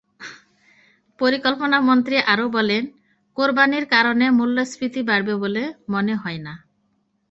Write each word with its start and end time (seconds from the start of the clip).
পরিকল্পনামন্ত্রী 1.19 2.15
আরও 2.27 2.45
বলেন, 2.49 2.83
কোরবানির 3.37 3.85
কারণে 3.85 4.25
মূল্যস্ফীতি 4.29 5.01
বাড়বে 5.03 5.33
বলে 5.35 5.63
মনে 5.89 6.13
হয় 6.15 6.39
না। 6.39 6.53